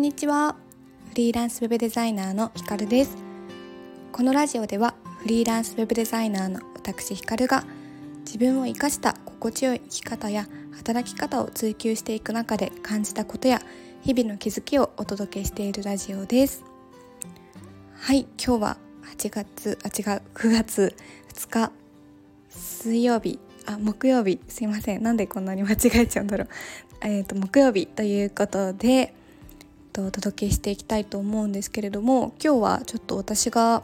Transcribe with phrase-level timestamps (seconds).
[0.00, 0.56] んにちは。
[1.10, 3.18] フリーランスウェブデザイナーのひかるです。
[4.12, 7.64] このラジオではフリーランスウェブデザイナーの私ひかるが
[8.20, 13.60] 自分を生かした心地よい生き方や働き方を追求していく中で感じたことや
[14.00, 16.64] 日々の気づきをお届けしているラジオです。
[17.92, 18.76] はい今日は
[19.18, 20.96] 8月あ違う9月
[21.34, 21.72] 2日
[22.48, 24.40] 水曜日あ木曜日。
[24.48, 25.02] すいません。
[25.02, 26.48] なんでこんなに間違えちゃうんだろう。
[27.02, 29.14] えーと、木曜日ということで
[29.90, 33.82] とお届けしていきたいと思うんですけれども今日はちょっと私が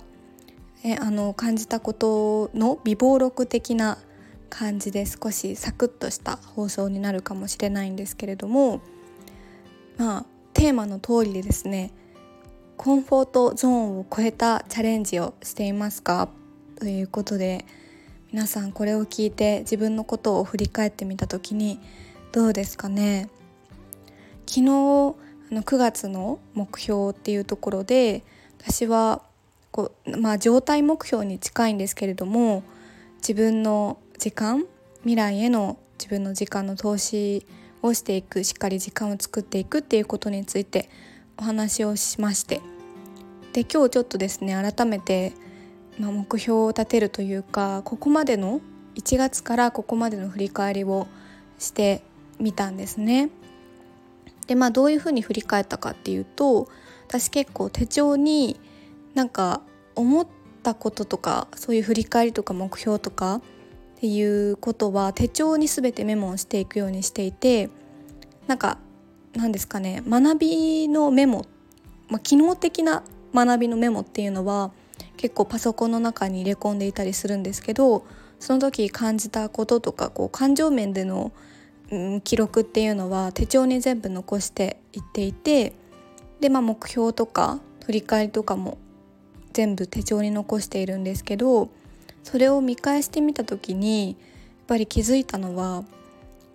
[0.85, 3.99] えあの感じたことの微暴録的な
[4.49, 8.81] 感じで少しサクッとした放送になるかもしれないんですけれども
[9.97, 11.93] まあテーマの通りでですね
[12.77, 16.29] コンフォートゾーンを超えたチャレンジをしていますか？
[16.79, 17.65] ということで
[18.33, 21.81] 皆さんこれを聞いて自分のことを振り返ってみた時に
[22.33, 23.31] どうですかね？
[24.47, 25.17] 昨日
[25.51, 28.23] あの9月の目標っていうところで
[28.61, 29.23] 私は
[29.71, 32.63] こう、まあ、状態目標に近いんですけれども
[33.19, 34.65] 自分の時間
[35.01, 37.47] 未来への自分の時間の投資
[37.83, 40.91] をしていくしっかり時間を作っていくっていうことについて
[41.39, 42.61] お話をしまして
[43.53, 45.33] で今日ちょっとですね改めて、
[45.99, 48.61] まあ、目標を立てるというかここまでの
[48.97, 51.07] 1月からここまでの振り返りを
[51.59, 52.03] して
[52.39, 53.31] みたんですね。
[54.47, 56.69] でまあどういうふうに振り返ったかっていうと
[57.09, 58.59] 私結構手帳に
[59.15, 59.63] なんか
[59.95, 60.27] 思っ
[60.63, 63.41] たこととかそういう振り返りとか目標とかっ
[64.01, 67.71] ていうことは手帳に全てメモをしていくようにしていて
[68.47, 68.79] なんか
[69.35, 71.47] 何ですかね学びのメモ、
[72.09, 73.03] まあ、機能的な
[73.35, 74.73] 学びのメモっていうのは
[75.17, 78.07] 結構パソコンの中に入れ込んでいたりするんですけど
[78.39, 81.33] その時感じたこととかこう感情面での、
[81.91, 85.73] うん、記録っていうのは手帳に全部残していっていて
[86.41, 88.79] で、まあ、目標とか振り返りとかも
[89.53, 91.71] 全部手帳に残しているんですけど
[92.25, 94.17] それを見返してみた時にやっ
[94.67, 95.85] ぱり気づいたのは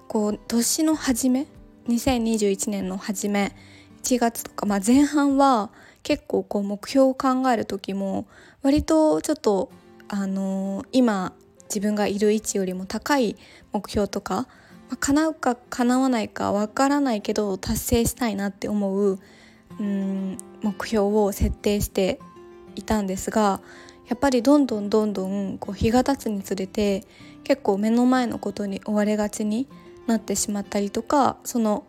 [0.07, 1.47] こう年の初め
[1.87, 3.55] 2021年の初め
[4.03, 5.69] 1月とか、まあ、前半は
[6.03, 8.27] 結構こう目標を考える時も
[8.61, 9.71] 割とちょっと
[10.09, 11.33] あのー、今
[11.69, 13.37] 自分がいる位置よりも高い
[13.71, 14.47] 目標とか、
[14.91, 19.19] まあ、叶うか叶わないかわからないけど達成したいなって思う
[19.79, 22.19] うん目標を設定して
[22.75, 23.61] いたんですが
[24.09, 27.05] やっぱりどんどんどんどんこう日が経つにつれて
[27.45, 29.65] 結構目の前のことに追われがちに
[30.07, 31.85] なってしまったりとかその、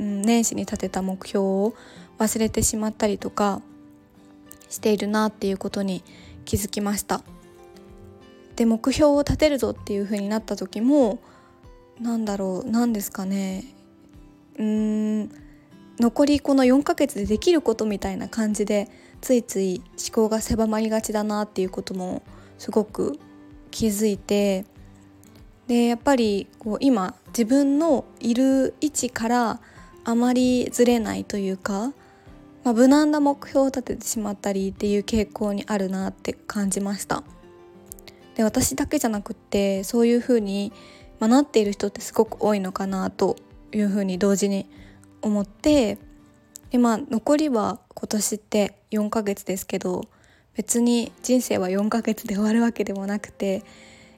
[0.00, 1.74] うん、年始に立てた目標を
[2.18, 3.60] 忘れてしまったりとか
[4.70, 6.02] しているなっていうことに
[6.46, 7.22] 気づきました。
[8.56, 11.20] で目標を立てるぞっていう風になった時も
[12.00, 13.64] なんだろう何ですかね。
[14.56, 15.30] うーん
[15.98, 18.88] 残りこの4ヶ月でできることみたいな感じで
[19.20, 22.22] ついつい思考が狭まりがちだなっていうことも
[22.56, 23.18] すごく
[23.72, 24.64] 気づいて
[25.66, 29.60] でやっぱりこう今自分のいる位置から
[30.04, 31.92] あまりずれないというか、
[32.64, 37.24] まあ、無難な目標を立ててしまったりっていう傾向にあるなって感じました。
[38.36, 40.72] で私だけじゃなくってそういうふうに、
[41.18, 43.36] まあ、なっている人ってすごく多いのかなと
[43.72, 44.66] いうふうに同時に
[45.22, 45.98] 思って
[46.70, 50.04] でまあ残りは今年って4ヶ月ですけど
[50.54, 53.62] 別に人生は4ヶ月で終わるわけでもなくて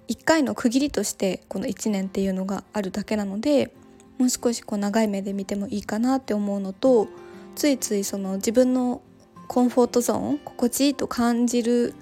[0.08, 3.72] 1回の区切りとしてこの1年っていうのがあるだけなので
[4.18, 7.08] もう少しこう長い目で見てもいいかなって思うのと
[7.54, 9.02] ついついその自分の
[9.48, 11.94] コンフォートゾーン心地いいと感じる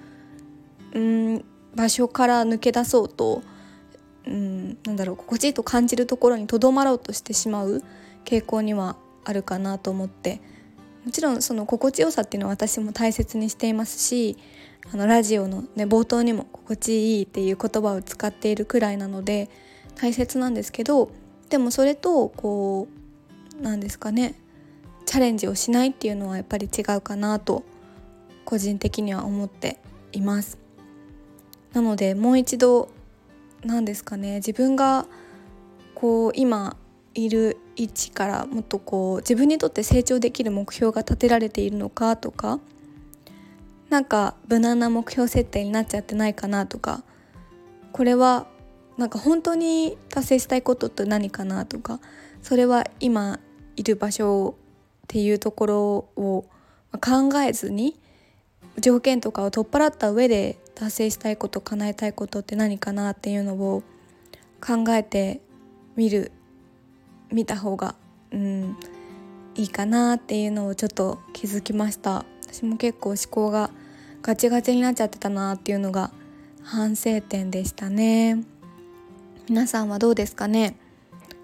[0.93, 1.45] うん
[1.75, 3.41] 場所から抜け出そうと
[4.29, 7.83] うんなんだろう心地いいと感じるところにとどまろうとしてしまう
[8.23, 8.95] 傾向には
[9.25, 10.39] あるかなと思って
[11.03, 14.37] もちろんその心地よさっていうのは私も大切にしていますし
[14.93, 19.49] あのラジオの、ね、冒頭にも「心地いい」っていう言葉を使っているくらいなので
[19.95, 21.11] 大切なんですけど
[21.49, 22.87] でもそれとこ
[23.59, 24.35] うなんですかね
[25.07, 27.63] チャレンジをしないっていうのはやっぱり違うかなと
[28.45, 29.79] 個人的には思って
[30.11, 30.59] います。
[31.73, 32.89] なのでもう一度
[33.63, 34.35] 何ですかね。
[34.35, 35.05] 自分が
[35.95, 36.77] こう今
[37.13, 42.59] いる位置からもっとこう自分にとって成長できる目標が立てられているのかとか
[43.89, 47.03] なんか無難な目標設定になっちゃってないかなとか
[47.91, 48.47] これは
[48.97, 51.99] なんか本当に達成したいことって何かなとか
[52.41, 53.39] それは今
[53.75, 54.55] いる場所
[55.03, 55.81] っていうところ
[56.15, 56.45] を
[57.01, 57.98] 考えずに
[58.77, 63.83] 条件とかを取っ払った上で達成したいこと叶えたいことって何かなっていうのを
[64.61, 65.41] 考えて
[65.95, 66.31] みる
[67.31, 67.95] 見た方が、
[68.31, 68.77] うん、
[69.55, 72.25] いいかなっていうのをちょっと気づきました。
[72.43, 73.69] 私も結構思考が
[74.21, 76.11] ガチガチになっちゃってたなっていうのが
[76.63, 78.43] 反省点でしたね。
[79.47, 80.77] 皆さんはどうですかね？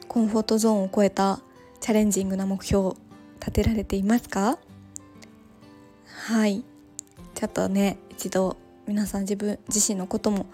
[0.08, 1.42] コンフォートゾーンを超えた
[1.82, 2.96] チャレンジングな目標
[3.40, 4.58] 立てられていますか？
[6.28, 6.64] はい。
[7.36, 10.48] ちょっとね一度皆さん自分自身のことも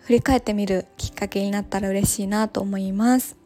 [0.00, 3.36] 振り返ってみるきっかけになったら嬉しいなと思います。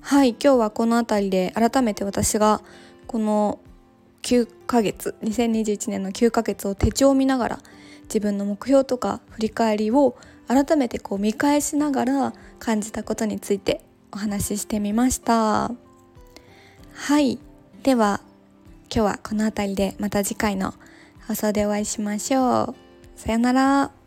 [0.00, 2.60] はい今日はこの辺りで改めて私が
[3.06, 3.60] この
[4.22, 7.58] 9ヶ月2021年の9ヶ月を手帳を見ながら
[8.04, 10.16] 自分の目標とか振り返りを
[10.48, 13.82] 改めてこう見返しながら感じたことについて
[14.12, 15.72] お話ししてみました。
[16.92, 17.38] はい
[17.82, 18.20] では
[18.92, 20.74] 今日はこの辺りでまた次回の
[21.26, 22.74] 放送でお会いしましょう。
[23.16, 24.05] さよなら。